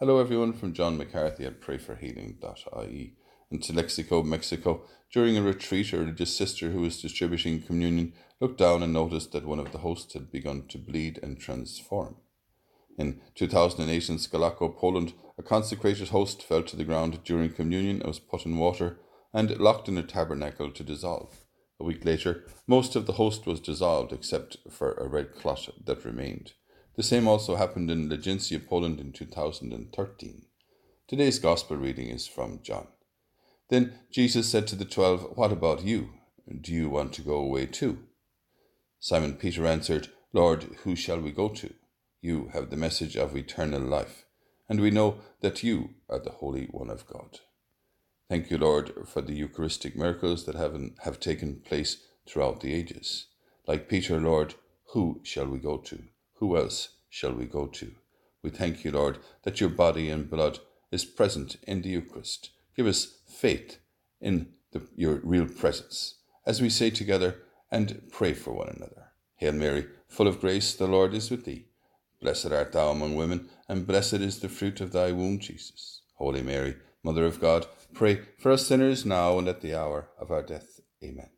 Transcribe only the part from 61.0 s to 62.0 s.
present in the